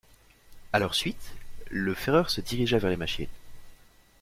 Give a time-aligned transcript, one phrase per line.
[0.73, 1.35] A leur suite,
[1.69, 3.29] le ferreur se dirigea vers les machines.